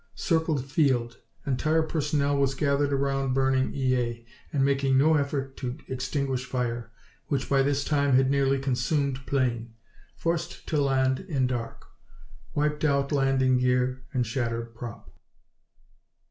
Circled 0.15 0.65
field. 0.65 1.17
Entire 1.45 1.83
personnel 1.83 2.35
was 2.37 2.55
gathered 2.55 2.91
around 2.91 3.35
burning 3.35 3.71
E.A. 3.75 4.25
and 4.51 4.65
making 4.65 4.97
no 4.97 5.13
effort 5.13 5.55
to 5.57 5.77
extinguish 5.87 6.43
fire, 6.43 6.91
which 7.27 7.47
by 7.47 7.61
this 7.61 7.83
time 7.85 8.13
had 8.15 8.27
nearly 8.31 8.57
consumed 8.57 9.23
plane. 9.27 9.75
Forced 10.15 10.65
to 10.69 10.81
land 10.81 11.19
in 11.19 11.45
dark. 11.45 11.85
Wiped 12.55 12.83
out 12.83 13.11
landing 13.11 13.59
gear 13.59 14.01
and 14.11 14.25
shattered 14.25 14.73
prop. 14.73 15.13